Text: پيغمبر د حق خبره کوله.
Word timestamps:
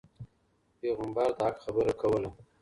پيغمبر 0.79 1.29
د 1.37 1.39
حق 1.47 1.55
خبره 1.65 1.93
کوله. 2.01 2.29